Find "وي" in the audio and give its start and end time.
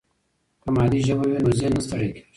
1.29-1.37